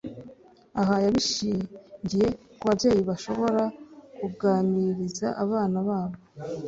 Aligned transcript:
Aha 0.81 0.95
yabishingiye 1.05 2.27
ku 2.57 2.63
babyeyi 2.69 3.01
bashobora 3.09 3.63
kuganiriza 4.17 5.27
abana 5.43 5.77
babo 5.87 6.17